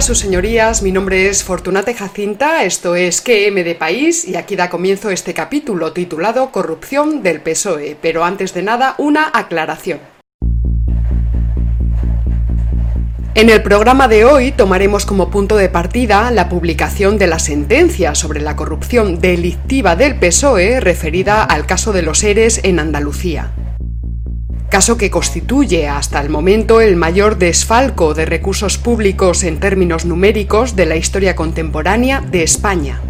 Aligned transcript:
Sus 0.00 0.18
señorías. 0.18 0.82
Mi 0.82 0.92
nombre 0.92 1.28
es 1.28 1.42
Fortunate 1.42 1.92
Jacinta, 1.94 2.64
esto 2.64 2.94
es 2.94 3.22
QM 3.22 3.64
de 3.64 3.74
País 3.74 4.28
y 4.28 4.36
aquí 4.36 4.54
da 4.54 4.68
comienzo 4.68 5.10
este 5.10 5.32
capítulo 5.32 5.92
titulado 5.92 6.52
Corrupción 6.52 7.22
del 7.22 7.40
PSOE. 7.40 7.96
Pero 8.00 8.22
antes 8.22 8.52
de 8.52 8.62
nada, 8.62 8.94
una 8.98 9.30
aclaración. 9.32 9.98
En 13.34 13.50
el 13.50 13.62
programa 13.62 14.06
de 14.06 14.26
hoy 14.26 14.52
tomaremos 14.52 15.06
como 15.06 15.30
punto 15.30 15.56
de 15.56 15.70
partida 15.70 16.30
la 16.30 16.48
publicación 16.48 17.18
de 17.18 17.26
la 17.26 17.38
sentencia 17.38 18.14
sobre 18.14 18.42
la 18.42 18.54
corrupción 18.54 19.18
delictiva 19.18 19.96
del 19.96 20.18
PSOE 20.18 20.78
referida 20.78 21.42
al 21.42 21.66
caso 21.66 21.92
de 21.92 22.02
los 22.02 22.22
ERES 22.22 22.60
en 22.62 22.78
Andalucía. 22.78 23.52
Caso 24.70 24.96
que 24.96 25.10
constituye 25.10 25.88
hasta 25.88 26.20
el 26.20 26.28
momento 26.28 26.80
el 26.80 26.96
mayor 26.96 27.38
desfalco 27.38 28.14
de 28.14 28.26
recursos 28.26 28.78
públicos 28.78 29.44
en 29.44 29.60
términos 29.60 30.04
numéricos 30.04 30.74
de 30.74 30.86
la 30.86 30.96
historia 30.96 31.36
contemporánea 31.36 32.20
de 32.20 32.42
España. 32.42 33.00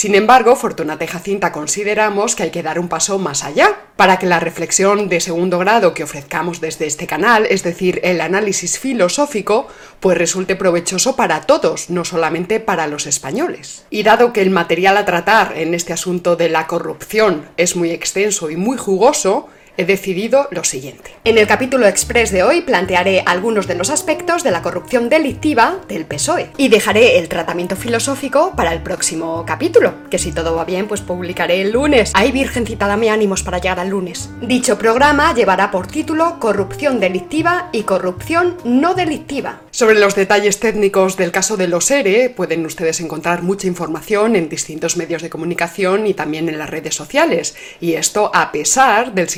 Sin 0.00 0.14
embargo, 0.14 0.56
Fortunate 0.56 1.06
Jacinta 1.06 1.52
consideramos 1.52 2.34
que 2.34 2.44
hay 2.44 2.50
que 2.50 2.62
dar 2.62 2.80
un 2.80 2.88
paso 2.88 3.18
más 3.18 3.44
allá, 3.44 3.76
para 3.96 4.18
que 4.18 4.24
la 4.24 4.40
reflexión 4.40 5.10
de 5.10 5.20
segundo 5.20 5.58
grado 5.58 5.92
que 5.92 6.04
ofrezcamos 6.04 6.62
desde 6.62 6.86
este 6.86 7.06
canal, 7.06 7.44
es 7.44 7.62
decir, 7.62 8.00
el 8.02 8.22
análisis 8.22 8.78
filosófico, 8.78 9.68
pues 10.00 10.16
resulte 10.16 10.56
provechoso 10.56 11.16
para 11.16 11.42
todos, 11.42 11.90
no 11.90 12.06
solamente 12.06 12.60
para 12.60 12.86
los 12.86 13.06
españoles. 13.06 13.84
Y 13.90 14.02
dado 14.02 14.32
que 14.32 14.40
el 14.40 14.48
material 14.48 14.96
a 14.96 15.04
tratar 15.04 15.52
en 15.58 15.74
este 15.74 15.92
asunto 15.92 16.34
de 16.34 16.48
la 16.48 16.66
corrupción 16.66 17.50
es 17.58 17.76
muy 17.76 17.90
extenso 17.90 18.48
y 18.48 18.56
muy 18.56 18.78
jugoso, 18.78 19.50
he 19.80 19.86
decidido 19.86 20.46
lo 20.50 20.62
siguiente. 20.62 21.10
En 21.24 21.38
el 21.38 21.46
capítulo 21.46 21.86
express 21.86 22.30
de 22.32 22.42
hoy 22.42 22.60
plantearé 22.60 23.22
algunos 23.24 23.66
de 23.66 23.74
los 23.74 23.88
aspectos 23.88 24.44
de 24.44 24.50
la 24.50 24.60
corrupción 24.60 25.08
delictiva 25.08 25.78
del 25.88 26.04
PSOE 26.04 26.50
y 26.58 26.68
dejaré 26.68 27.18
el 27.18 27.28
tratamiento 27.28 27.76
filosófico 27.76 28.52
para 28.54 28.74
el 28.74 28.82
próximo 28.82 29.44
capítulo, 29.46 29.94
que 30.10 30.18
si 30.18 30.32
todo 30.32 30.54
va 30.54 30.66
bien 30.66 30.86
pues 30.86 31.00
publicaré 31.00 31.62
el 31.62 31.72
lunes. 31.72 32.10
Ay 32.14 32.30
virgencita, 32.30 32.86
dame 32.86 33.08
ánimos 33.08 33.42
para 33.42 33.58
llegar 33.58 33.80
al 33.80 33.88
lunes. 33.88 34.28
Dicho 34.42 34.76
programa 34.76 35.34
llevará 35.34 35.70
por 35.70 35.86
título 35.86 36.38
Corrupción 36.38 37.00
delictiva 37.00 37.70
y 37.72 37.84
corrupción 37.84 38.58
no 38.64 38.94
delictiva. 38.94 39.62
Sobre 39.70 39.98
los 39.98 40.14
detalles 40.14 40.60
técnicos 40.60 41.16
del 41.16 41.32
caso 41.32 41.56
de 41.56 41.68
los 41.68 41.90
ERE 41.90 42.28
pueden 42.28 42.66
ustedes 42.66 43.00
encontrar 43.00 43.42
mucha 43.42 43.66
información 43.66 44.36
en 44.36 44.50
distintos 44.50 44.98
medios 44.98 45.22
de 45.22 45.30
comunicación 45.30 46.06
y 46.06 46.12
también 46.12 46.50
en 46.50 46.58
las 46.58 46.68
redes 46.68 46.94
sociales, 46.94 47.54
y 47.80 47.94
esto 47.94 48.30
a 48.34 48.52
pesar 48.52 49.14
del 49.14 49.30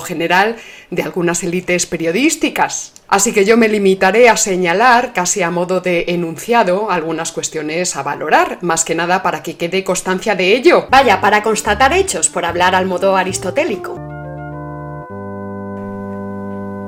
general 0.00 0.56
de 0.90 1.02
algunas 1.02 1.42
élites 1.42 1.86
periodísticas. 1.86 2.92
Así 3.08 3.32
que 3.32 3.44
yo 3.44 3.56
me 3.56 3.68
limitaré 3.68 4.28
a 4.28 4.36
señalar, 4.36 5.12
casi 5.12 5.42
a 5.42 5.50
modo 5.50 5.80
de 5.80 6.04
enunciado, 6.08 6.90
algunas 6.90 7.32
cuestiones 7.32 7.96
a 7.96 8.02
valorar, 8.02 8.58
más 8.60 8.84
que 8.84 8.94
nada 8.94 9.22
para 9.22 9.42
que 9.42 9.56
quede 9.56 9.82
constancia 9.82 10.36
de 10.36 10.54
ello. 10.54 10.86
Vaya, 10.90 11.20
para 11.20 11.42
constatar 11.42 11.92
hechos, 11.92 12.28
por 12.28 12.44
hablar 12.44 12.74
al 12.74 12.86
modo 12.86 13.16
aristotélico. 13.16 13.96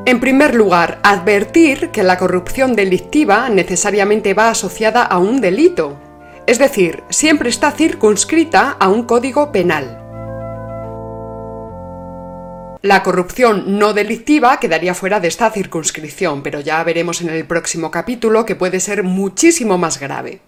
En 0.04 0.20
primer 0.20 0.54
lugar, 0.54 1.00
advertir 1.02 1.90
que 1.90 2.02
la 2.02 2.18
corrupción 2.18 2.74
delictiva 2.74 3.48
necesariamente 3.48 4.34
va 4.34 4.50
asociada 4.50 5.02
a 5.02 5.18
un 5.18 5.40
delito, 5.40 5.96
es 6.46 6.58
decir, 6.58 7.04
siempre 7.08 7.48
está 7.48 7.70
circunscrita 7.70 8.76
a 8.78 8.88
un 8.88 9.04
código 9.04 9.52
penal. 9.52 10.01
La 12.82 13.04
corrupción 13.04 13.78
no 13.78 13.92
delictiva 13.92 14.58
quedaría 14.58 14.92
fuera 14.92 15.20
de 15.20 15.28
esta 15.28 15.48
circunscripción, 15.52 16.42
pero 16.42 16.58
ya 16.58 16.82
veremos 16.82 17.20
en 17.20 17.28
el 17.28 17.44
próximo 17.44 17.92
capítulo 17.92 18.44
que 18.44 18.56
puede 18.56 18.80
ser 18.80 19.04
muchísimo 19.04 19.78
más 19.78 20.00
grave. 20.00 20.40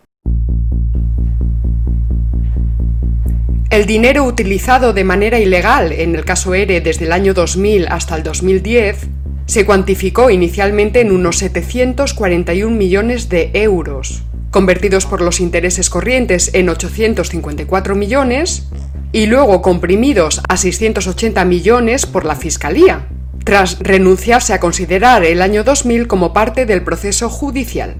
El 3.70 3.86
dinero 3.86 4.24
utilizado 4.24 4.92
de 4.92 5.04
manera 5.04 5.38
ilegal 5.38 5.92
en 5.92 6.16
el 6.16 6.24
caso 6.24 6.54
ERE 6.54 6.80
desde 6.80 7.04
el 7.04 7.12
año 7.12 7.34
2000 7.34 7.86
hasta 7.86 8.16
el 8.16 8.24
2010 8.24 9.06
se 9.46 9.64
cuantificó 9.64 10.28
inicialmente 10.28 11.02
en 11.02 11.12
unos 11.12 11.38
741 11.38 12.74
millones 12.74 13.28
de 13.28 13.52
euros, 13.54 14.24
convertidos 14.50 15.06
por 15.06 15.20
los 15.20 15.38
intereses 15.38 15.88
corrientes 15.88 16.50
en 16.52 16.68
854 16.68 17.94
millones 17.94 18.68
y 19.14 19.26
luego 19.26 19.62
comprimidos 19.62 20.42
a 20.48 20.56
680 20.56 21.44
millones 21.44 22.04
por 22.04 22.24
la 22.24 22.34
Fiscalía, 22.34 23.06
tras 23.44 23.78
renunciarse 23.78 24.52
a 24.52 24.58
considerar 24.58 25.24
el 25.24 25.40
año 25.40 25.62
2000 25.62 26.08
como 26.08 26.32
parte 26.32 26.66
del 26.66 26.82
proceso 26.82 27.30
judicial. 27.30 27.94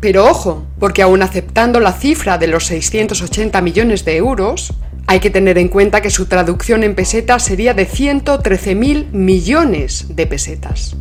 Pero 0.00 0.24
ojo, 0.24 0.66
porque 0.78 1.02
aún 1.02 1.22
aceptando 1.22 1.78
la 1.78 1.92
cifra 1.92 2.38
de 2.38 2.46
los 2.46 2.64
680 2.68 3.60
millones 3.60 4.06
de 4.06 4.16
euros, 4.16 4.72
hay 5.06 5.20
que 5.20 5.28
tener 5.28 5.58
en 5.58 5.68
cuenta 5.68 6.00
que 6.00 6.08
su 6.08 6.24
traducción 6.24 6.82
en 6.82 6.94
pesetas 6.94 7.44
sería 7.44 7.74
de 7.74 7.86
113.000 7.86 9.10
millones 9.12 10.16
de 10.16 10.26
pesetas. 10.26 10.96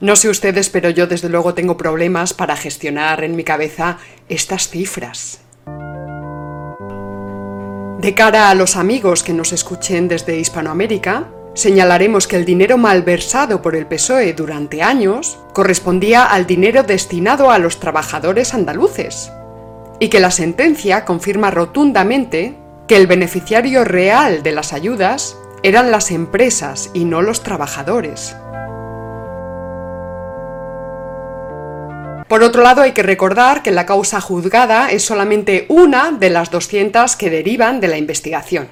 No 0.00 0.14
sé 0.14 0.28
ustedes, 0.28 0.68
pero 0.68 0.90
yo 0.90 1.06
desde 1.06 1.30
luego 1.30 1.54
tengo 1.54 1.78
problemas 1.78 2.34
para 2.34 2.54
gestionar 2.54 3.24
en 3.24 3.34
mi 3.34 3.44
cabeza 3.44 3.96
estas 4.28 4.68
cifras. 4.68 5.40
De 8.00 8.14
cara 8.14 8.50
a 8.50 8.54
los 8.54 8.76
amigos 8.76 9.22
que 9.22 9.32
nos 9.32 9.52
escuchen 9.52 10.06
desde 10.06 10.38
Hispanoamérica, 10.38 11.28
señalaremos 11.54 12.28
que 12.28 12.36
el 12.36 12.44
dinero 12.44 12.76
malversado 12.76 13.62
por 13.62 13.74
el 13.74 13.86
PSOE 13.86 14.34
durante 14.34 14.82
años 14.82 15.38
correspondía 15.54 16.26
al 16.26 16.46
dinero 16.46 16.82
destinado 16.82 17.50
a 17.50 17.58
los 17.58 17.80
trabajadores 17.80 18.52
andaluces, 18.52 19.32
y 19.98 20.08
que 20.08 20.20
la 20.20 20.30
sentencia 20.30 21.06
confirma 21.06 21.50
rotundamente 21.50 22.58
que 22.86 22.96
el 22.96 23.06
beneficiario 23.06 23.82
real 23.82 24.42
de 24.42 24.52
las 24.52 24.74
ayudas 24.74 25.34
eran 25.62 25.90
las 25.90 26.10
empresas 26.10 26.90
y 26.92 27.06
no 27.06 27.22
los 27.22 27.42
trabajadores. 27.42 28.36
Por 32.28 32.42
otro 32.42 32.62
lado, 32.62 32.82
hay 32.82 32.90
que 32.90 33.04
recordar 33.04 33.62
que 33.62 33.70
la 33.70 33.86
causa 33.86 34.20
juzgada 34.20 34.90
es 34.90 35.04
solamente 35.04 35.66
una 35.68 36.10
de 36.10 36.28
las 36.28 36.50
200 36.50 37.14
que 37.14 37.30
derivan 37.30 37.80
de 37.80 37.86
la 37.86 37.98
investigación. 37.98 38.68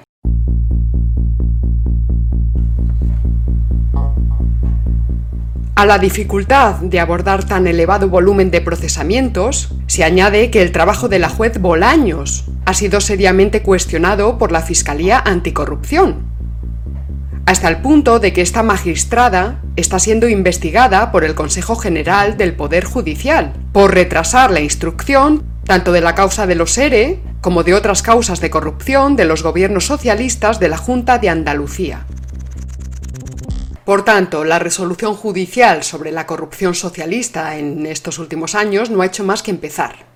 A 5.77 5.85
la 5.85 5.99
dificultad 5.99 6.75
de 6.75 6.99
abordar 6.99 7.45
tan 7.45 7.67
elevado 7.67 8.09
volumen 8.09 8.51
de 8.51 8.59
procesamientos, 8.59 9.69
se 9.87 10.03
añade 10.03 10.51
que 10.51 10.61
el 10.61 10.73
trabajo 10.73 11.07
de 11.07 11.19
la 11.19 11.29
juez 11.29 11.59
Bolaños 11.59 12.45
ha 12.65 12.73
sido 12.73 12.99
seriamente 12.99 13.61
cuestionado 13.61 14.37
por 14.37 14.51
la 14.51 14.61
Fiscalía 14.61 15.21
Anticorrupción, 15.25 16.34
hasta 17.45 17.67
el 17.67 17.77
punto 17.77 18.19
de 18.19 18.33
que 18.33 18.41
esta 18.41 18.63
magistrada 18.63 19.61
está 19.75 19.99
siendo 19.99 20.27
investigada 20.27 21.11
por 21.11 21.23
el 21.23 21.35
Consejo 21.35 21.75
General 21.75 22.37
del 22.37 22.55
Poder 22.55 22.85
Judicial 22.85 23.53
por 23.71 23.93
retrasar 23.93 24.51
la 24.51 24.61
instrucción 24.61 25.43
tanto 25.65 25.91
de 25.91 26.01
la 26.01 26.15
causa 26.15 26.47
de 26.47 26.55
los 26.55 26.77
ERE 26.77 27.19
como 27.41 27.63
de 27.63 27.73
otras 27.73 28.01
causas 28.01 28.39
de 28.39 28.49
corrupción 28.49 29.15
de 29.15 29.25
los 29.25 29.43
gobiernos 29.43 29.85
socialistas 29.85 30.59
de 30.59 30.69
la 30.69 30.77
Junta 30.77 31.17
de 31.17 31.29
Andalucía. 31.29 32.05
Por 33.83 34.03
tanto, 34.03 34.43
la 34.43 34.57
resolución 34.57 35.13
judicial 35.13 35.83
sobre 35.83 36.11
la 36.11 36.25
corrupción 36.25 36.73
socialista 36.73 37.57
en 37.57 37.85
estos 37.85 38.17
últimos 38.17 38.55
años 38.55 38.89
no 38.89 39.01
ha 39.01 39.05
hecho 39.05 39.23
más 39.23 39.43
que 39.43 39.51
empezar. 39.51 40.14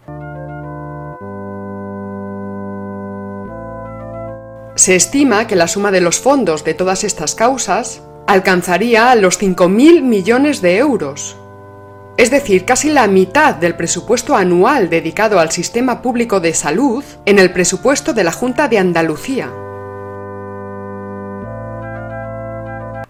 Se 4.79 4.95
estima 4.95 5.45
que 5.45 5.57
la 5.57 5.67
suma 5.67 5.91
de 5.91 5.99
los 5.99 6.21
fondos 6.21 6.63
de 6.63 6.73
todas 6.73 7.03
estas 7.03 7.35
causas 7.35 8.01
alcanzaría 8.27 9.13
los 9.15 9.37
5.000 9.37 10.01
millones 10.03 10.61
de 10.61 10.77
euros, 10.77 11.35
es 12.15 12.31
decir, 12.31 12.63
casi 12.63 12.89
la 12.89 13.05
mitad 13.07 13.55
del 13.55 13.75
presupuesto 13.75 14.37
anual 14.37 14.89
dedicado 14.89 15.41
al 15.41 15.51
sistema 15.51 16.01
público 16.01 16.39
de 16.39 16.53
salud 16.53 17.03
en 17.25 17.39
el 17.39 17.51
presupuesto 17.51 18.13
de 18.13 18.23
la 18.23 18.31
Junta 18.31 18.69
de 18.69 18.77
Andalucía. 18.77 19.51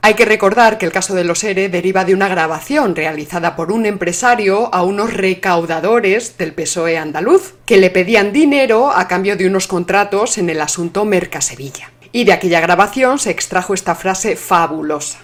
Hay 0.01 0.13
que 0.13 0.25
recordar 0.25 0.77
que 0.77 0.85
el 0.85 0.93
caso 0.93 1.13
de 1.13 1.25
los 1.25 1.43
ERE 1.43 1.67
deriva 1.67 2.05
de 2.05 2.13
una 2.13 2.29
grabación 2.29 2.95
realizada 2.95 3.55
por 3.55 3.71
un 3.71 3.85
empresario 3.85 4.73
a 4.73 4.83
unos 4.83 5.13
recaudadores 5.13 6.37
del 6.37 6.53
PSOE 6.53 6.97
andaluz, 6.97 7.55
que 7.65 7.77
le 7.77 7.89
pedían 7.89 8.31
dinero 8.31 8.91
a 8.91 9.07
cambio 9.07 9.35
de 9.35 9.45
unos 9.45 9.67
contratos 9.67 10.37
en 10.37 10.49
el 10.49 10.61
asunto 10.61 11.03
Mercasevilla. 11.03 11.91
Y 12.13 12.23
de 12.23 12.33
aquella 12.33 12.61
grabación 12.61 13.19
se 13.19 13.31
extrajo 13.31 13.73
esta 13.73 13.93
frase 13.93 14.35
fabulosa. 14.35 15.19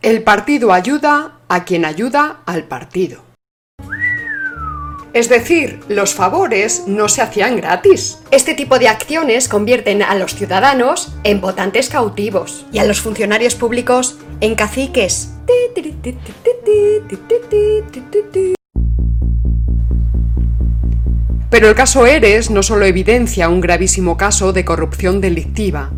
El 0.00 0.22
partido 0.22 0.72
ayuda 0.72 1.38
a 1.48 1.64
quien 1.64 1.84
ayuda 1.84 2.40
al 2.46 2.64
partido. 2.64 3.31
Es 5.12 5.28
decir, 5.28 5.80
los 5.88 6.14
favores 6.14 6.84
no 6.86 7.06
se 7.06 7.20
hacían 7.20 7.56
gratis. 7.56 8.18
Este 8.30 8.54
tipo 8.54 8.78
de 8.78 8.88
acciones 8.88 9.46
convierten 9.46 10.02
a 10.02 10.14
los 10.14 10.34
ciudadanos 10.34 11.12
en 11.22 11.42
votantes 11.42 11.90
cautivos 11.90 12.64
y 12.72 12.78
a 12.78 12.84
los 12.84 13.02
funcionarios 13.02 13.54
públicos 13.54 14.16
en 14.40 14.54
caciques. 14.54 15.28
Pero 21.50 21.68
el 21.68 21.74
caso 21.74 22.06
Eres 22.06 22.50
no 22.50 22.62
solo 22.62 22.86
evidencia 22.86 23.50
un 23.50 23.60
gravísimo 23.60 24.16
caso 24.16 24.54
de 24.54 24.64
corrupción 24.64 25.20
delictiva, 25.20 25.90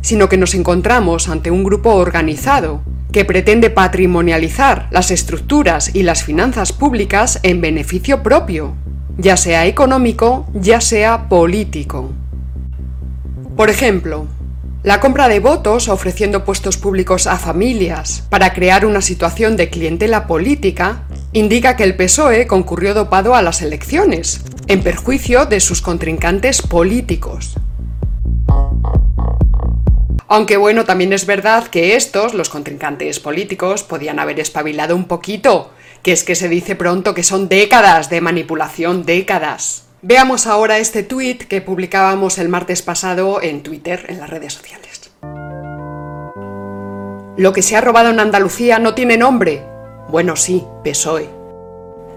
sino 0.00 0.30
que 0.30 0.38
nos 0.38 0.54
encontramos 0.54 1.28
ante 1.28 1.50
un 1.50 1.62
grupo 1.62 1.92
organizado 1.92 2.80
que 3.12 3.24
pretende 3.24 3.70
patrimonializar 3.70 4.88
las 4.90 5.10
estructuras 5.10 5.94
y 5.94 6.02
las 6.02 6.24
finanzas 6.24 6.72
públicas 6.72 7.38
en 7.42 7.60
beneficio 7.60 8.22
propio, 8.22 8.74
ya 9.18 9.36
sea 9.36 9.66
económico, 9.66 10.46
ya 10.54 10.80
sea 10.80 11.28
político. 11.28 12.10
Por 13.56 13.70
ejemplo, 13.70 14.26
la 14.82 14.98
compra 14.98 15.28
de 15.28 15.38
votos 15.38 15.88
ofreciendo 15.88 16.44
puestos 16.44 16.76
públicos 16.76 17.28
a 17.28 17.36
familias 17.36 18.24
para 18.30 18.52
crear 18.52 18.84
una 18.84 19.00
situación 19.00 19.56
de 19.56 19.70
clientela 19.70 20.26
política 20.26 21.04
indica 21.32 21.76
que 21.76 21.84
el 21.84 21.94
PSOE 21.94 22.46
concurrió 22.46 22.92
dopado 22.92 23.36
a 23.36 23.42
las 23.42 23.62
elecciones, 23.62 24.40
en 24.66 24.82
perjuicio 24.82 25.46
de 25.46 25.60
sus 25.60 25.82
contrincantes 25.82 26.62
políticos. 26.62 27.54
Aunque 30.32 30.56
bueno, 30.56 30.86
también 30.86 31.12
es 31.12 31.26
verdad 31.26 31.66
que 31.66 31.94
estos, 31.94 32.32
los 32.32 32.48
contrincantes 32.48 33.20
políticos, 33.20 33.82
podían 33.82 34.18
haber 34.18 34.40
espabilado 34.40 34.96
un 34.96 35.04
poquito, 35.04 35.72
que 36.02 36.12
es 36.12 36.24
que 36.24 36.36
se 36.36 36.48
dice 36.48 36.74
pronto 36.74 37.12
que 37.12 37.22
son 37.22 37.50
décadas 37.50 38.08
de 38.08 38.22
manipulación, 38.22 39.04
décadas. 39.04 39.84
Veamos 40.00 40.46
ahora 40.46 40.78
este 40.78 41.02
tuit 41.02 41.42
que 41.42 41.60
publicábamos 41.60 42.38
el 42.38 42.48
martes 42.48 42.80
pasado 42.80 43.42
en 43.42 43.62
Twitter, 43.62 44.06
en 44.08 44.20
las 44.20 44.30
redes 44.30 44.54
sociales. 44.54 45.10
Lo 47.36 47.52
que 47.52 47.60
se 47.60 47.76
ha 47.76 47.82
robado 47.82 48.08
en 48.08 48.18
Andalucía 48.18 48.78
no 48.78 48.94
tiene 48.94 49.18
nombre. 49.18 49.62
Bueno, 50.08 50.36
sí, 50.36 50.64
PSOE. 50.82 51.28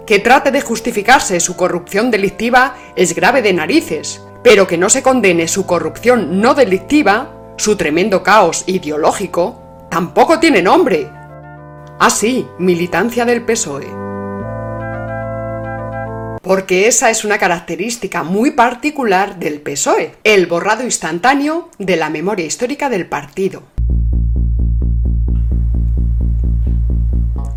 Que 0.08 0.20
trate 0.20 0.52
de 0.52 0.62
justificarse 0.62 1.42
su 1.42 1.58
corrupción 1.58 2.12
delictiva 2.12 2.78
es 2.96 3.14
grave 3.14 3.42
de 3.42 3.52
narices, 3.52 4.22
pero 4.42 4.68
que 4.68 4.78
no 4.78 4.90
se 4.90 5.04
condene 5.04 5.50
su 5.50 5.66
corrupción 5.66 6.40
no 6.40 6.54
delictiva, 6.54 7.35
su 7.58 7.76
tremendo 7.76 8.24
caos 8.24 8.64
ideológico, 8.68 9.88
tampoco 9.90 10.40
tiene 10.40 10.62
nombre. 10.62 11.10
Ah, 12.00 12.10
sí, 12.10 12.48
militancia 12.60 13.26
del 13.26 13.44
PSOE 13.44 14.06
porque 16.46 16.88
esa 16.88 17.10
es 17.10 17.26
una 17.26 17.40
característica 17.40 18.22
muy 18.22 18.52
particular 18.52 19.40
del 19.40 19.62
PSOE, 19.62 20.14
el 20.24 20.46
borrado 20.46 20.84
instantáneo 20.84 21.72
de 21.80 21.96
la 21.96 22.12
memoria 22.12 22.46
histórica 22.46 22.88
del 22.88 23.08
partido. 23.08 23.64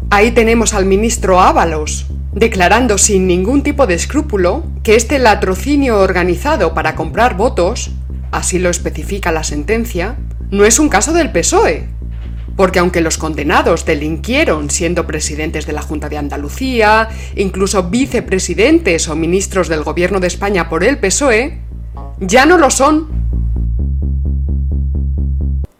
Ahí 0.08 0.30
tenemos 0.30 0.72
al 0.72 0.86
ministro 0.86 1.38
Ábalos, 1.38 2.06
declarando 2.32 2.96
sin 2.96 3.26
ningún 3.26 3.62
tipo 3.62 3.86
de 3.86 3.92
escrúpulo 3.92 4.64
que 4.82 4.94
este 4.96 5.18
latrocinio 5.18 5.98
organizado 6.00 6.72
para 6.72 6.94
comprar 6.94 7.36
votos, 7.36 7.90
así 8.30 8.58
lo 8.58 8.70
especifica 8.70 9.32
la 9.32 9.44
sentencia, 9.44 10.16
no 10.50 10.64
es 10.64 10.78
un 10.78 10.88
caso 10.88 11.12
del 11.12 11.30
PSOE, 11.32 11.88
porque 12.56 12.78
aunque 12.78 13.00
los 13.00 13.18
condenados 13.18 13.84
delinquieron 13.84 14.70
siendo 14.70 15.06
presidentes 15.06 15.66
de 15.66 15.72
la 15.72 15.82
Junta 15.82 16.08
de 16.08 16.18
Andalucía, 16.18 17.08
incluso 17.36 17.84
vicepresidentes 17.84 19.08
o 19.08 19.16
ministros 19.16 19.68
del 19.68 19.84
gobierno 19.84 20.20
de 20.20 20.26
España 20.26 20.68
por 20.68 20.84
el 20.84 20.98
PSOE, 20.98 21.60
ya 22.20 22.46
no 22.46 22.58
lo 22.58 22.70
son 22.70 23.17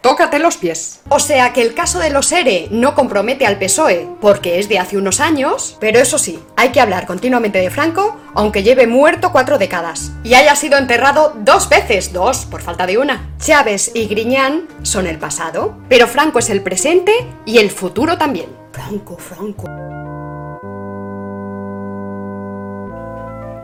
Tócate 0.01 0.39
los 0.39 0.55
pies. 0.55 1.01
O 1.09 1.19
sea 1.19 1.51
que 1.51 1.61
el 1.61 1.73
caso 1.73 1.99
de 1.99 2.09
los 2.09 2.31
ERE 2.31 2.69
no 2.71 2.95
compromete 2.95 3.45
al 3.45 3.59
PSOE, 3.59 4.07
porque 4.21 4.57
es 4.57 4.69
de 4.69 4.79
hace 4.79 4.95
unos 4.95 5.19
años, 5.19 5.75
pero 5.81 5.99
eso 5.99 6.17
sí, 6.17 6.39
hay 6.55 6.69
que 6.69 6.79
hablar 6.79 7.05
continuamente 7.05 7.59
de 7.59 7.69
Franco, 7.69 8.17
aunque 8.33 8.63
lleve 8.63 8.87
muerto 8.87 9.33
cuatro 9.33 9.57
décadas. 9.57 10.13
Y 10.23 10.35
haya 10.35 10.55
sido 10.55 10.77
enterrado 10.77 11.35
dos 11.41 11.67
veces, 11.67 12.13
dos, 12.13 12.45
por 12.45 12.61
falta 12.61 12.87
de 12.87 12.97
una. 12.97 13.29
Chávez 13.39 13.91
y 13.93 14.07
Griñán 14.07 14.69
son 14.83 15.05
el 15.05 15.19
pasado, 15.19 15.77
pero 15.89 16.07
Franco 16.07 16.39
es 16.39 16.49
el 16.49 16.63
presente 16.63 17.11
y 17.45 17.57
el 17.57 17.69
futuro 17.69 18.17
también. 18.17 18.47
Franco, 18.71 19.17
Franco. 19.17 19.65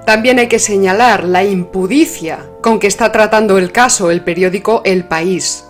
También 0.05 0.37
hay 0.39 0.49
que 0.49 0.59
señalar 0.59 1.23
la 1.23 1.45
impudicia 1.45 2.45
con 2.61 2.79
que 2.79 2.87
está 2.87 3.13
tratando 3.13 3.57
el 3.57 3.71
caso 3.71 4.11
el 4.11 4.21
periódico 4.21 4.81
El 4.83 5.05
País 5.05 5.64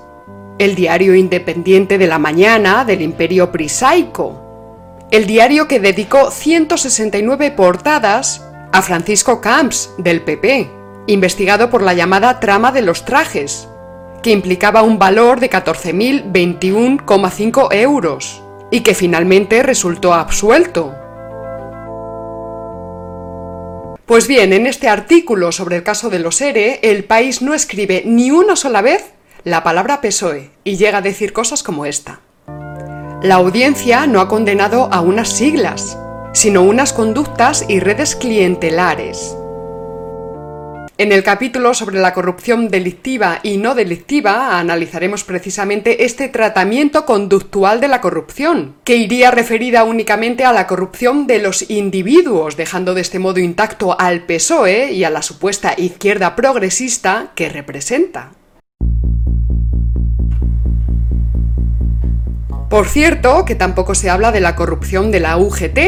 el 0.58 0.76
diario 0.76 1.16
independiente 1.16 1.98
de 1.98 2.08
la 2.08 2.20
mañana 2.20 2.86
del 2.86 3.02
imperio 3.02 3.52
prisaico, 3.52 4.42
el 5.12 5.28
diario 5.28 5.68
que 5.68 5.82
dedicó 5.82 6.32
169 6.32 7.52
portadas 7.52 8.42
a 8.72 8.82
Francisco 8.82 9.42
Camps 9.42 9.92
del 9.98 10.22
PP, 10.22 10.72
investigado 11.08 11.70
por 11.70 11.84
la 11.84 11.94
llamada 11.94 12.40
trama 12.40 12.72
de 12.72 12.82
los 12.82 13.04
trajes, 13.06 13.68
que 14.24 14.32
implicaba 14.32 14.82
un 14.82 14.98
valor 14.98 15.40
de 15.40 15.50
14.021,5 15.50 17.74
euros 17.74 18.42
y 18.72 18.80
que 18.82 18.96
finalmente 18.96 19.62
resultó 19.62 20.14
absuelto. 20.14 20.96
Pues 24.06 24.28
bien, 24.28 24.54
en 24.54 24.68
este 24.68 24.88
artículo 24.88 25.52
sobre 25.52 25.76
el 25.78 25.84
caso 25.84 26.10
de 26.10 26.20
los 26.20 26.40
ERE, 26.40 26.80
el 26.84 27.04
país 27.04 27.42
no 27.42 27.54
escribe 27.54 28.04
ni 28.06 28.32
una 28.32 28.56
sola 28.56 28.82
vez 28.82 29.15
la 29.46 29.64
palabra 29.64 30.02
PSOE 30.02 30.50
y 30.64 30.76
llega 30.76 30.98
a 30.98 31.02
decir 31.02 31.32
cosas 31.32 31.62
como 31.62 31.86
esta. 31.86 32.20
La 33.22 33.36
audiencia 33.36 34.08
no 34.08 34.20
ha 34.20 34.28
condenado 34.28 34.90
a 34.92 35.02
unas 35.02 35.30
siglas, 35.30 36.00
sino 36.34 36.64
unas 36.64 36.94
conductas 36.94 37.64
y 37.70 37.80
redes 37.80 38.16
clientelares. 38.16 39.38
En 40.98 41.12
el 41.12 41.24
capítulo 41.24 41.76
sobre 41.76 42.00
la 42.00 42.14
corrupción 42.14 42.70
delictiva 42.70 43.40
y 43.44 43.58
no 43.58 43.76
delictiva 43.76 44.58
analizaremos 44.58 45.24
precisamente 45.24 46.06
este 46.06 46.28
tratamiento 46.28 47.06
conductual 47.06 47.80
de 47.82 47.90
la 47.90 48.02
corrupción, 48.02 48.76
que 48.84 48.96
iría 48.96 49.30
referida 49.30 49.84
únicamente 49.84 50.44
a 50.44 50.54
la 50.54 50.66
corrupción 50.66 51.28
de 51.28 51.40
los 51.40 51.70
individuos, 51.70 52.58
dejando 52.58 52.96
de 52.96 53.02
este 53.02 53.20
modo 53.20 53.40
intacto 53.40 54.00
al 54.00 54.26
PSOE 54.26 54.94
y 54.94 55.04
a 55.04 55.12
la 55.12 55.22
supuesta 55.22 55.76
izquierda 55.78 56.36
progresista 56.36 57.32
que 57.36 57.50
representa. 57.50 58.32
Por 62.76 62.90
cierto, 62.90 63.46
que 63.46 63.56
tampoco 63.56 63.96
se 63.96 64.10
habla 64.10 64.34
de 64.34 64.42
la 64.42 64.58
corrupción 64.58 65.10
de 65.10 65.22
la 65.22 65.38
UGT. 65.38 65.80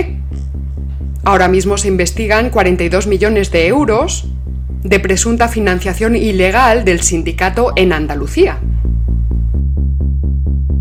Ahora 1.25 1.49
mismo 1.49 1.77
se 1.77 1.89
investigan 1.89 2.49
42 2.49 3.07
millones 3.07 3.51
de 3.51 3.67
euros 3.67 4.29
de 4.83 4.97
presunta 5.01 5.49
financiación 5.49 6.15
ilegal 6.15 6.85
del 6.85 7.01
sindicato 7.01 7.73
en 7.75 7.91
Andalucía. 7.91 8.61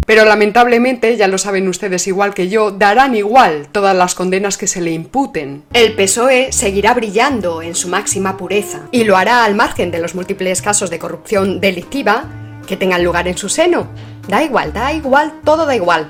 Pero 0.06 0.24
lamentablemente, 0.24 1.16
ya 1.16 1.26
lo 1.26 1.38
saben 1.38 1.66
ustedes 1.66 2.06
igual 2.06 2.34
que 2.34 2.48
yo, 2.48 2.70
darán 2.70 3.16
igual 3.16 3.66
todas 3.72 3.96
las 3.96 4.14
condenas 4.14 4.58
que 4.58 4.68
se 4.68 4.80
le 4.80 4.92
imputen. 4.92 5.64
El 5.72 5.94
PSOE 5.94 6.52
seguirá 6.52 6.94
brillando 6.94 7.62
en 7.62 7.74
su 7.74 7.88
máxima 7.88 8.36
pureza 8.36 8.82
y 8.92 9.02
lo 9.02 9.16
hará 9.16 9.44
al 9.44 9.56
margen 9.56 9.90
de 9.90 9.98
los 9.98 10.14
múltiples 10.14 10.62
casos 10.62 10.88
de 10.88 11.00
corrupción 11.00 11.60
delictiva 11.60 12.45
que 12.66 12.76
tengan 12.76 13.04
lugar 13.04 13.28
en 13.28 13.38
su 13.38 13.48
seno. 13.48 13.88
Da 14.28 14.42
igual, 14.42 14.72
da 14.72 14.92
igual, 14.92 15.40
todo 15.44 15.64
da 15.64 15.74
igual. 15.74 16.08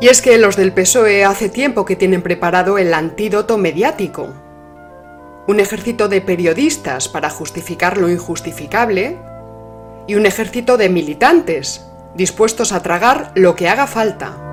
Y 0.00 0.08
es 0.08 0.22
que 0.22 0.38
los 0.38 0.56
del 0.56 0.72
PSOE 0.72 1.24
hace 1.24 1.48
tiempo 1.48 1.84
que 1.84 1.96
tienen 1.96 2.22
preparado 2.22 2.78
el 2.78 2.94
antídoto 2.94 3.58
mediático. 3.58 4.28
Un 5.46 5.60
ejército 5.60 6.08
de 6.08 6.20
periodistas 6.20 7.08
para 7.08 7.30
justificar 7.30 7.98
lo 7.98 8.08
injustificable 8.08 9.18
y 10.06 10.14
un 10.14 10.26
ejército 10.26 10.76
de 10.76 10.88
militantes 10.88 11.84
dispuestos 12.14 12.72
a 12.72 12.82
tragar 12.82 13.32
lo 13.34 13.54
que 13.54 13.68
haga 13.68 13.86
falta. 13.86 14.47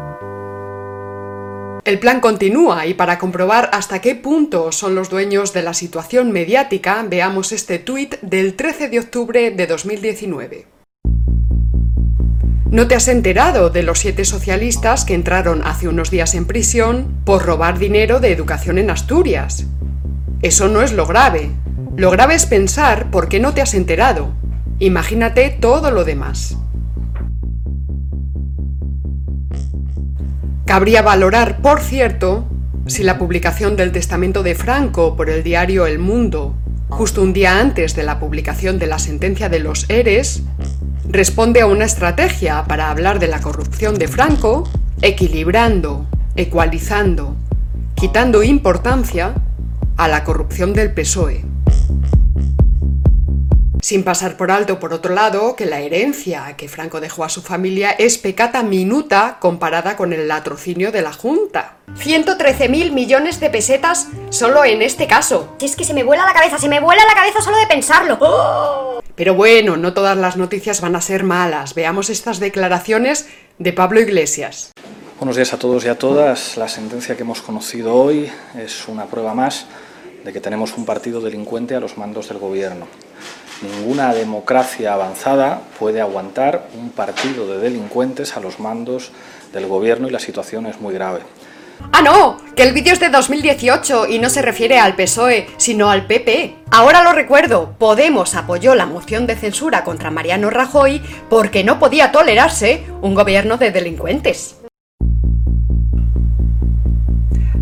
El 1.86 2.00
plan 2.00 2.20
continúa 2.20 2.88
y 2.88 2.96
para 2.96 3.20
comprobar 3.20 3.70
hasta 3.72 4.02
qué 4.02 4.16
punto 4.16 4.72
son 4.72 4.96
los 4.96 5.12
dueños 5.12 5.54
de 5.54 5.62
la 5.62 5.76
situación 5.76 6.32
mediática, 6.32 7.06
veamos 7.08 7.52
este 7.52 7.78
tuit 7.78 8.16
del 8.22 8.56
13 8.56 8.90
de 8.90 8.98
octubre 8.98 9.52
de 9.52 9.68
2019. 9.68 10.66
¿No 12.72 12.88
te 12.88 12.96
has 12.96 13.08
enterado 13.08 13.70
de 13.70 13.84
los 13.84 14.00
siete 14.00 14.26
socialistas 14.26 15.06
que 15.06 15.14
entraron 15.14 15.62
hace 15.64 15.88
unos 15.88 16.10
días 16.10 16.34
en 16.34 16.48
prisión 16.48 17.22
por 17.24 17.46
robar 17.46 17.78
dinero 17.78 18.20
de 18.20 18.32
educación 18.32 18.80
en 18.80 18.90
Asturias? 18.90 19.68
Eso 20.42 20.68
no 20.68 20.82
es 20.82 20.92
lo 20.92 21.06
grave. 21.06 21.52
Lo 21.96 22.10
grave 22.10 22.34
es 22.34 22.48
pensar 22.48 23.12
por 23.12 23.30
qué 23.30 23.40
no 23.40 23.54
te 23.54 23.62
has 23.62 23.76
enterado. 23.76 24.34
Imagínate 24.80 25.52
todo 25.52 25.92
lo 25.92 26.04
demás. 26.04 26.58
Cabría 30.66 31.04
valorar, 31.04 31.62
por 31.62 31.80
cierto, 31.80 32.48
si 32.88 33.04
la 33.04 33.20
publicación 33.20 33.76
del 33.76 33.92
testamento 33.92 34.42
de 34.42 34.56
Franco 34.56 35.16
por 35.16 35.30
el 35.30 35.44
diario 35.44 35.86
El 35.86 36.00
Mundo, 36.00 36.56
justo 36.90 37.22
un 37.22 37.34
día 37.34 37.60
antes 37.60 37.96
de 37.96 38.02
la 38.02 38.20
publicación 38.20 38.80
de 38.80 38.88
la 38.88 38.98
sentencia 38.98 39.48
de 39.48 39.60
los 39.60 39.88
ERES, 39.90 40.42
responde 41.08 41.62
a 41.62 41.68
una 41.68 41.86
estrategia 41.86 42.64
para 42.64 42.90
hablar 42.90 43.20
de 43.20 43.28
la 43.28 43.42
corrupción 43.42 44.00
de 44.00 44.08
Franco, 44.08 44.68
equilibrando, 45.04 46.08
ecualizando, 46.36 47.36
quitando 47.94 48.42
importancia 48.42 49.36
a 49.98 50.08
la 50.08 50.24
corrupción 50.24 50.74
del 50.74 50.92
PSOE. 50.94 51.46
Sin 53.86 54.04
pasar 54.04 54.36
por 54.36 54.50
alto, 54.50 54.80
por 54.80 54.94
otro 54.96 55.14
lado, 55.14 55.56
que 55.56 55.68
la 55.68 55.80
herencia 55.80 56.56
que 56.58 56.68
Franco 56.68 57.00
dejó 57.00 57.24
a 57.24 57.30
su 57.30 57.44
familia 57.44 57.92
es 57.92 58.18
pecata 58.18 58.64
minuta 58.64 59.38
comparada 59.40 59.96
con 59.96 60.12
el 60.12 60.28
latrocinio 60.28 60.92
de 60.92 61.04
la 61.04 61.14
Junta. 61.14 61.78
113.000 61.94 62.92
millones 62.94 63.40
de 63.40 63.52
pesetas 63.52 64.08
solo 64.32 64.66
en 64.66 64.82
este 64.82 65.06
caso. 65.06 65.54
Si 65.60 65.68
es 65.68 65.76
que 65.76 65.84
se 65.84 65.94
me 65.94 66.04
vuela 66.04 66.26
la 66.26 66.34
cabeza, 66.34 66.58
se 66.58 66.68
me 66.68 66.80
vuela 66.80 67.04
la 67.06 67.14
cabeza 67.14 67.44
solo 67.44 67.58
de 67.58 67.68
pensarlo. 67.68 69.04
Pero 69.14 69.36
bueno, 69.36 69.78
no 69.78 69.94
todas 69.94 70.18
las 70.18 70.36
noticias 70.36 70.82
van 70.82 70.96
a 70.96 71.02
ser 71.02 71.24
malas. 71.24 71.76
Veamos 71.76 72.10
estas 72.10 72.40
declaraciones 72.40 73.28
de 73.60 73.72
Pablo 73.72 74.02
Iglesias. 74.02 74.72
Buenos 75.20 75.36
días 75.36 75.54
a 75.54 75.60
todos 75.60 75.86
y 75.86 75.90
a 75.90 76.00
todas. 76.00 76.58
La 76.58 76.70
sentencia 76.70 77.16
que 77.16 77.22
hemos 77.22 77.44
conocido 77.44 77.94
hoy 77.94 78.32
es 78.58 78.88
una 78.88 79.06
prueba 79.06 79.36
más 79.36 79.68
de 80.24 80.34
que 80.34 80.42
tenemos 80.42 80.76
un 80.76 80.86
partido 80.86 81.22
delincuente 81.22 81.76
a 81.76 81.80
los 81.80 82.00
mandos 82.00 82.30
del 82.30 82.40
gobierno. 82.40 82.88
Ninguna 83.62 84.14
democracia 84.14 84.94
avanzada 84.94 85.62
puede 85.80 86.02
aguantar 86.02 86.68
un 86.78 86.90
partido 86.90 87.48
de 87.48 87.60
delincuentes 87.60 88.36
a 88.36 88.42
los 88.42 88.60
mandos 88.60 89.12
del 89.54 89.68
gobierno 89.68 90.08
y 90.08 90.12
la 90.12 90.20
situación 90.20 90.66
es 90.66 90.82
muy 90.82 90.94
grave. 90.94 91.22
¡Ah, 91.92 92.02
no! 92.02 92.38
Que 92.56 92.64
el 92.64 92.74
vídeo 92.74 92.94
es 92.94 93.00
de 93.00 93.10
2018 93.10 94.08
y 94.08 94.20
no 94.20 94.30
se 94.30 94.42
refiere 94.42 94.80
al 94.80 94.96
PSOE, 94.96 95.48
sino 95.58 95.90
al 95.90 96.06
PP. 96.06 96.56
Ahora 96.72 97.04
lo 97.04 97.14
recuerdo, 97.14 97.76
Podemos 97.78 98.36
apoyó 98.36 98.76
la 98.76 98.86
moción 98.86 99.28
de 99.28 99.36
censura 99.36 99.84
contra 99.84 100.12
Mariano 100.12 100.50
Rajoy 100.50 101.02
porque 101.30 101.64
no 101.64 101.80
podía 101.80 102.12
tolerarse 102.12 102.84
un 103.02 103.14
gobierno 103.14 103.58
de 103.58 103.72
delincuentes. 103.72 104.56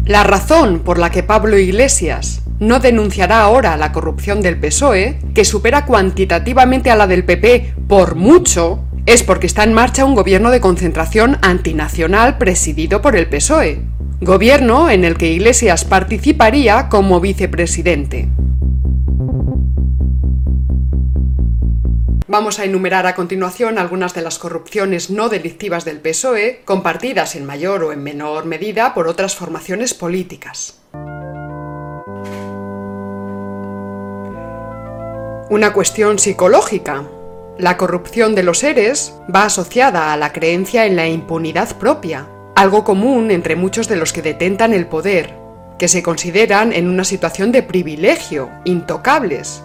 La 0.06 0.24
razón 0.24 0.80
por 0.80 1.00
la 1.00 1.10
que 1.12 1.24
Pablo 1.24 1.58
Iglesias 1.58 2.42
no 2.60 2.80
denunciará 2.80 3.42
ahora 3.42 3.78
la 3.78 3.92
corrupción 3.92 4.42
del 4.42 4.60
PSOE, 4.60 5.20
que 5.34 5.46
supera 5.46 5.86
cuantitativamente 5.86 6.92
a 6.92 6.96
la 6.96 7.08
del 7.08 7.24
PP 7.24 7.76
por 7.88 8.16
mucho, 8.16 8.80
es 9.06 9.24
porque 9.24 9.48
está 9.48 9.64
en 9.64 9.74
marcha 9.74 10.06
un 10.06 10.16
gobierno 10.16 10.52
de 10.52 10.62
concentración 10.62 11.38
antinacional 11.42 12.38
presidido 12.38 13.02
por 13.02 13.16
el 13.16 13.28
PSOE, 13.28 13.82
gobierno 14.22 14.90
en 14.90 15.04
el 15.04 15.18
que 15.18 15.32
Iglesias 15.32 15.84
participaría 15.84 16.90
como 16.90 17.20
vicepresidente. 17.20 18.30
Vamos 22.34 22.58
a 22.58 22.66
enumerar 22.66 23.06
a 23.06 23.14
continuación 23.14 23.78
algunas 23.78 24.16
de 24.16 24.24
las 24.24 24.40
corrupciones 24.40 25.12
no 25.12 25.30
delictivas 25.30 25.86
del 25.86 26.00
PSOE, 26.00 26.62
compartidas 26.66 27.36
en 27.36 27.46
mayor 27.46 27.84
o 27.84 27.94
en 27.94 28.02
menor 28.02 28.46
medida 28.46 28.96
por 28.96 29.08
otras 29.08 29.36
formaciones 29.36 29.94
políticas. 29.94 30.80
Una 35.52 35.74
cuestión 35.74 36.18
psicológica. 36.18 37.04
La 37.60 37.78
corrupción 37.78 38.34
de 38.34 38.42
los 38.42 38.58
seres 38.58 39.14
va 39.30 39.46
asociada 39.46 40.12
a 40.12 40.18
la 40.18 40.34
creencia 40.34 40.88
en 40.88 40.96
la 40.96 41.08
impunidad 41.08 41.78
propia, 41.78 42.28
algo 42.56 42.84
común 42.84 43.30
entre 43.30 43.56
muchos 43.56 43.88
de 43.88 43.98
los 43.98 44.12
que 44.12 44.24
detentan 44.24 44.74
el 44.74 44.88
poder, 44.88 45.36
que 45.78 45.88
se 45.88 46.02
consideran 46.02 46.74
en 46.74 46.90
una 46.90 47.04
situación 47.04 47.52
de 47.52 47.62
privilegio, 47.62 48.50
intocables, 48.66 49.62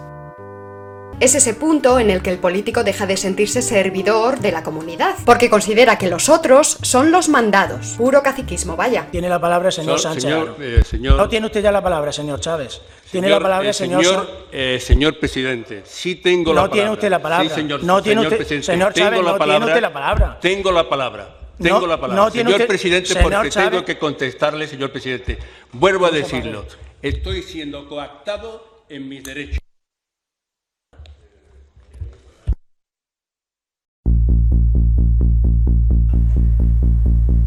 es 1.21 1.35
ese 1.35 1.55
punto 1.55 1.99
en 1.99 2.11
el 2.11 2.23
que 2.23 2.31
el 2.31 2.39
político 2.39 2.85
deja 2.85 3.07
de 3.07 3.17
sentirse 3.17 3.63
servidor 3.63 4.39
de 4.39 4.53
la 4.53 4.63
comunidad, 4.63 5.17
porque 5.25 5.51
considera 5.51 5.99
que 5.99 6.09
los 6.09 6.29
otros 6.29 6.79
son 6.83 7.11
los 7.11 7.29
mandados. 7.29 7.95
Puro 7.97 8.23
caciquismo, 8.23 8.77
vaya. 8.77 9.09
Tiene 9.11 9.29
la 9.29 9.41
palabra 9.41 9.69
el 9.69 9.73
señor 9.73 9.99
Sánchez. 9.99 10.33
Eh, 10.61 10.83
no 11.01 11.29
tiene 11.29 11.47
usted 11.47 11.63
ya 11.63 11.73
la 11.73 11.83
palabra, 11.83 12.13
señor 12.13 12.41
Chávez. 12.41 12.81
Tiene 13.11 13.29
la 13.29 13.41
palabra 13.41 13.69
el 13.69 13.71
eh, 13.71 13.75
señor... 13.75 14.05
Señor, 14.05 14.47
eh, 14.53 14.79
señor 14.81 15.19
presidente, 15.19 15.83
sí 15.85 16.17
tengo 16.17 16.53
la 16.53 16.63
palabra. 16.63 16.69
No 16.69 16.73
tiene 16.73 16.91
usted 16.91 17.11
la 17.11 17.23
palabra. 17.23 17.49
Sí, 17.49 17.55
señor, 17.55 17.83
no 17.83 18.03
tiene 18.03 18.21
usted, 18.21 18.37
presidente, 18.37 18.67
señor 18.67 18.93
Chávez, 18.93 19.23
no 19.23 19.39
tiene 19.39 19.65
usted 19.65 19.81
la 19.81 19.93
palabra. 19.93 20.39
Tengo 20.41 20.73
la 20.73 20.89
palabra. 20.89 21.35
Tengo 21.61 21.87
la 21.87 22.01
palabra. 22.01 22.31
señor 22.31 22.67
presidente, 22.67 23.15
porque 23.21 23.51
tengo 23.51 23.85
que 23.85 23.99
contestarle, 23.99 24.69
señor 24.69 24.93
presidente. 24.93 25.39
Vuelvo 25.73 26.07
a 26.07 26.11
decirlo. 26.11 26.65
Estoy 27.03 27.43
siendo 27.43 27.89
coactado 27.89 28.85
en 28.89 29.09
mis 29.09 29.23
derechos. 29.23 29.68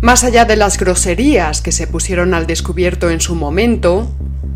Más 0.01 0.23
allá 0.23 0.45
de 0.45 0.55
las 0.55 0.79
groserías 0.79 1.61
que 1.61 1.71
se 1.71 1.85
pusieron 1.85 2.33
al 2.33 2.47
descubierto 2.47 3.11
en 3.11 3.21
su 3.21 3.35
momento, 3.35 4.11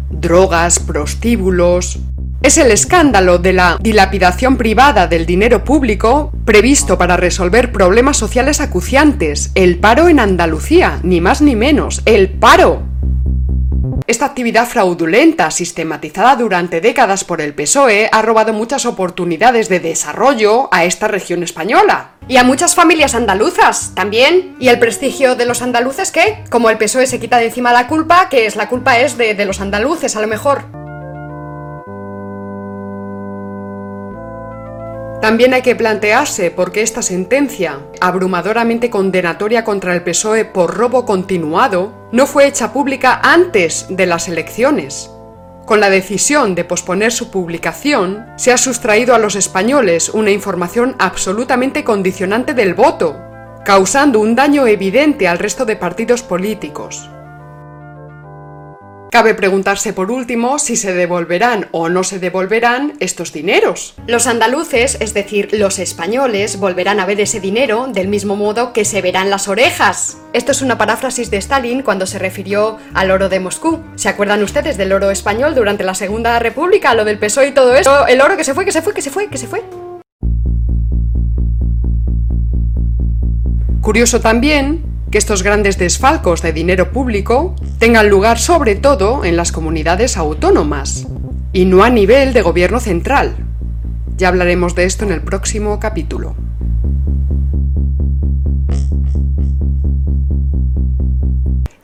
drogas, 0.10 0.80
prostíbulos, 0.80 2.00
es 2.42 2.58
el 2.58 2.72
escándalo 2.72 3.38
de 3.38 3.54
la 3.54 3.78
dilapidación 3.80 4.58
privada 4.58 5.06
del 5.06 5.28
dinero 5.28 5.64
público 5.64 6.32
previsto 6.46 6.98
para 6.98 7.16
resolver 7.16 7.72
problemas 7.72 8.18
sociales 8.18 8.60
acuciantes, 8.60 9.52
el 9.54 9.78
paro 9.78 10.10
en 10.10 10.20
Andalucía, 10.20 11.00
ni 11.04 11.22
más 11.22 11.44
ni 11.44 11.56
menos, 11.56 12.02
el 12.06 12.32
paro. 12.32 12.82
Esta 14.08 14.26
actividad 14.26 14.68
fraudulenta, 14.68 15.52
sistematizada 15.52 16.36
durante 16.36 16.82
décadas 16.82 17.24
por 17.24 17.40
el 17.40 17.54
PSOE, 17.54 18.10
ha 18.12 18.22
robado 18.24 18.52
muchas 18.52 18.88
oportunidades 18.88 19.70
de 19.70 19.80
desarrollo 19.80 20.70
a 20.72 20.86
esta 20.86 21.08
región 21.08 21.44
española. 21.44 22.15
Y 22.28 22.38
a 22.38 22.44
muchas 22.44 22.74
familias 22.74 23.14
andaluzas 23.14 23.92
también. 23.94 24.56
¿Y 24.60 24.70
el 24.70 24.80
prestigio 24.80 25.36
de 25.36 25.46
los 25.46 25.62
andaluces 25.62 26.12
qué? 26.12 26.44
Como 26.50 26.70
el 26.70 26.78
PSOE 26.78 27.06
se 27.06 27.20
quita 27.20 27.38
de 27.38 27.46
encima 27.46 27.72
la 27.72 27.88
culpa, 27.88 28.30
que 28.30 28.46
es 28.46 28.56
la 28.56 28.68
culpa 28.68 29.00
es 29.00 29.18
de, 29.18 29.36
de 29.36 29.46
los 29.46 29.62
andaluces 29.62 30.16
a 30.16 30.22
lo 30.22 30.28
mejor. 30.28 30.64
También 35.22 35.54
hay 35.56 35.64
que 35.64 35.76
plantearse 35.76 36.52
por 36.52 36.72
qué 36.72 36.82
esta 36.82 37.02
sentencia, 37.02 37.80
abrumadoramente 38.00 38.92
condenatoria 38.92 39.64
contra 39.64 39.96
el 39.96 40.04
PSOE 40.04 40.46
por 40.46 40.76
robo 40.76 41.06
continuado, 41.06 42.10
no 42.12 42.28
fue 42.28 42.46
hecha 42.46 42.72
pública 42.74 43.20
antes 43.24 43.88
de 43.90 44.06
las 44.06 44.28
elecciones. 44.28 45.15
Con 45.66 45.80
la 45.80 45.90
decisión 45.90 46.54
de 46.54 46.64
posponer 46.64 47.12
su 47.12 47.32
publicación, 47.32 48.28
se 48.36 48.52
ha 48.52 48.58
sustraído 48.58 49.16
a 49.16 49.20
los 49.20 49.36
españoles 49.36 50.10
una 50.10 50.30
información 50.30 50.96
absolutamente 51.00 51.84
condicionante 51.84 52.54
del 52.54 52.76
voto, 52.76 53.20
causando 53.66 54.20
un 54.20 54.36
daño 54.36 54.68
evidente 54.68 55.28
al 55.28 55.40
resto 55.40 55.66
de 55.66 55.76
partidos 55.76 56.22
políticos. 56.22 57.10
Cabe 59.12 59.34
preguntarse 59.34 59.94
por 59.94 60.12
último 60.12 60.60
si 60.60 60.76
se 60.76 60.94
devolverán 60.94 61.68
o 61.72 61.88
no 61.90 62.04
se 62.04 62.20
devolverán 62.20 62.94
estos 63.00 63.32
dineros. 63.32 63.96
Los 64.08 64.28
andaluces, 64.28 64.98
es 65.00 65.14
decir, 65.14 65.50
los 65.54 65.80
españoles, 65.80 66.60
volverán 66.60 67.00
a 67.00 67.06
ver 67.06 67.22
ese 67.22 67.40
dinero 67.40 67.88
del 67.88 68.08
mismo 68.08 68.36
modo 68.36 68.74
que 68.74 68.84
se 68.84 69.02
verán 69.02 69.30
las 69.30 69.48
orejas. 69.48 70.18
Esto 70.34 70.52
es 70.52 70.62
una 70.62 70.78
paráfrasis 70.78 71.32
de 71.32 71.38
Stalin 71.38 71.82
cuando 71.82 72.06
se 72.08 72.20
refirió 72.20 72.78
al 72.94 73.12
oro 73.12 73.30
de 73.30 73.40
Moscú. 73.40 73.80
¿Se 73.96 74.10
acuerdan 74.10 74.44
ustedes 74.44 74.76
del 74.78 74.92
oro 74.92 75.10
español 75.12 75.56
durante 75.56 75.84
la 75.84 75.96
Segunda 75.96 76.38
República, 76.40 76.94
lo 76.94 77.06
del 77.06 77.20
PSOE 77.20 77.48
y 77.48 77.52
todo 77.54 77.76
eso? 77.76 78.08
El 78.08 78.20
oro 78.20 78.36
que 78.36 78.44
se 78.44 78.54
fue, 78.54 78.66
que 78.66 78.72
se 78.72 78.82
fue, 78.82 78.94
que 78.94 79.02
se 79.02 79.12
fue, 79.12 79.28
que 79.30 79.38
se 79.38 79.48
fue. 79.48 79.64
Curioso 83.82 84.20
también 84.20 84.95
que 85.16 85.20
estos 85.20 85.44
grandes 85.44 85.78
desfalcos 85.78 86.42
de 86.42 86.52
dinero 86.52 86.92
público 86.92 87.56
tengan 87.80 88.10
lugar 88.10 88.38
sobre 88.38 88.76
todo 88.76 89.24
en 89.24 89.38
las 89.38 89.54
comunidades 89.54 90.18
autónomas 90.18 91.08
y 91.54 91.64
no 91.64 91.86
a 91.86 91.90
nivel 91.90 92.34
de 92.34 92.42
gobierno 92.42 92.82
central. 92.82 93.38
Ya 94.18 94.28
hablaremos 94.28 94.76
de 94.76 94.84
esto 94.84 95.06
en 95.06 95.14
el 95.14 95.22
próximo 95.22 95.80
capítulo. 95.80 96.36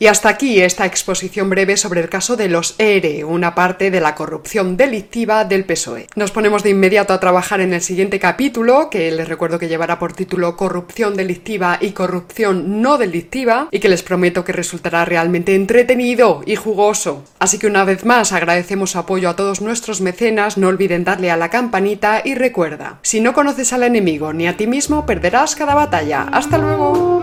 Y 0.02 0.08
hasta 0.08 0.30
aquí 0.30 0.60
esta 0.60 0.88
exposición 0.88 1.52
breve 1.52 1.78
sobre 1.78 2.02
el 2.02 2.10
caso 2.10 2.36
de 2.36 2.50
los 2.50 2.74
ERE, 2.80 3.24
una 3.24 3.54
parte 3.54 3.92
de 3.92 4.02
la 4.02 4.16
corrupción 4.16 4.76
delictiva 4.76 5.46
del 5.46 5.64
PSOE. 5.64 6.08
Nos 6.16 6.32
ponemos 6.32 6.64
de 6.64 6.72
inmediato 6.72 7.14
a 7.14 7.20
trabajar 7.20 7.62
en 7.62 7.72
el 7.72 7.82
siguiente 7.82 8.20
capítulo, 8.20 8.90
que 8.90 9.12
les 9.12 9.30
recuerdo 9.30 9.60
que 9.60 9.68
llevará 9.68 10.00
por 10.00 10.14
título 10.14 10.58
Corrupción 10.58 11.16
delictiva 11.16 11.78
y 11.80 11.92
corrupción 11.92 12.82
no 12.82 12.98
delictiva, 12.98 13.68
y 13.70 13.78
que 13.78 13.90
les 13.90 14.02
prometo 14.02 14.44
que 14.44 14.54
resultará 14.54 15.06
realmente 15.06 15.54
entretenido 15.54 16.42
y 16.48 16.56
jugoso. 16.56 17.24
Así 17.38 17.60
que 17.60 17.68
una 17.68 17.84
vez 17.84 18.04
más 18.04 18.32
agradecemos 18.32 18.96
apoyo 18.96 19.30
a 19.30 19.36
todos 19.36 19.62
nuestros 19.62 20.02
mecenas, 20.02 20.58
no 20.58 20.70
olviden 20.70 21.04
darle 21.04 21.30
a 21.30 21.38
la 21.38 21.52
campanita 21.52 22.24
y 22.26 22.34
recuerda, 22.34 22.98
si 23.04 23.22
no 23.22 23.34
conoces 23.34 23.72
al 23.72 23.84
enemigo 23.84 24.34
ni 24.34 24.48
a 24.48 24.58
ti 24.58 24.66
mismo, 24.66 25.06
perderás 25.06 25.56
cada 25.56 25.76
batalla. 25.76 26.24
¡Hasta 26.32 26.58
luego! 26.58 27.21